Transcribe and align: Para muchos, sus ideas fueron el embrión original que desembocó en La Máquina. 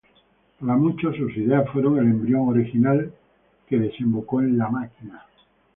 Para 0.59 0.77
muchos, 0.77 1.15
sus 1.15 1.37
ideas 1.37 1.69
fueron 1.69 1.99
el 1.99 2.05
embrión 2.05 2.49
original 2.49 3.13
que 3.67 3.77
desembocó 3.77 4.41
en 4.41 4.57
La 4.57 4.67
Máquina. 4.67 5.27